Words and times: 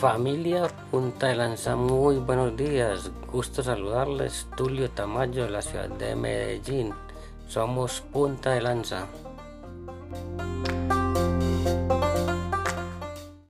Familia 0.00 0.68
Punta 0.90 1.28
de 1.28 1.36
Lanza, 1.36 1.74
muy 1.74 2.16
buenos 2.16 2.54
días. 2.54 3.10
Gusto 3.32 3.62
saludarles. 3.62 4.46
Tulio 4.54 4.90
Tamayo 4.90 5.44
de 5.44 5.50
la 5.50 5.62
ciudad 5.62 5.88
de 5.88 6.14
Medellín. 6.14 6.92
Somos 7.48 8.02
Punta 8.12 8.50
de 8.50 8.60
Lanza. 8.60 9.06